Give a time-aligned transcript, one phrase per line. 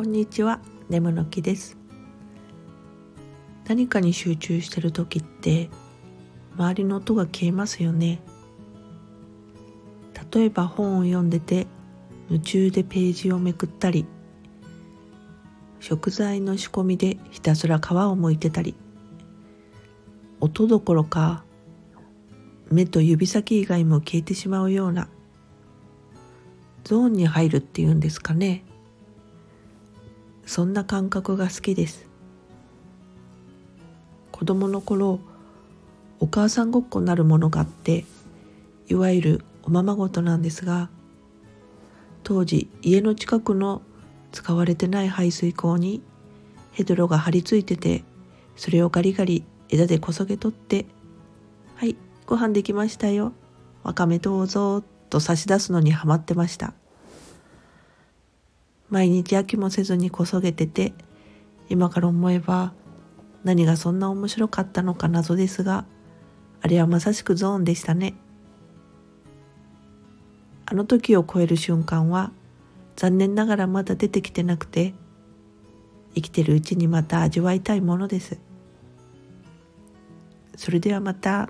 [0.00, 1.76] こんにちは、ネムの木です。
[3.68, 5.68] 何かに集中してる時って
[6.56, 8.22] 周りの音が消えますよね。
[10.32, 11.66] 例えば本を読んでて
[12.30, 14.06] 夢中でページをめくったり
[15.80, 18.74] 食材の仕込みでひたすら皮を剥いてたり
[20.40, 21.44] 音どころか
[22.70, 25.10] 目と指先以外も消えてしまうような
[26.84, 28.64] ゾーンに入るっていうんですかね。
[30.50, 32.08] そんな感覚が好きです。
[34.32, 35.20] 子供の頃
[36.18, 38.04] お母さんごっこなるものがあって
[38.88, 40.90] いわゆるおままごとなんですが
[42.24, 43.80] 当時家の近くの
[44.32, 46.02] 使われてない排水口に
[46.72, 48.02] ヘドロが張り付いてて
[48.56, 50.84] それをガリガリ枝でこそげ取って
[51.76, 51.94] 「はい
[52.26, 53.34] ご飯できましたよ。
[53.84, 56.74] わかめどうぞ」と差し出すのにハマってました。
[58.90, 60.92] 毎日飽きもせずにこそげてて
[61.68, 62.72] 今から思えば
[63.44, 65.84] 何がそんな面白かったのか謎ですが
[66.60, 68.14] あれはまさしくゾーンでしたね
[70.66, 72.32] あの時を超える瞬間は
[72.96, 74.94] 残念ながらまだ出てきてなくて
[76.14, 78.38] 生きてるうちにまた味わいたいものです
[80.56, 81.48] それではまた。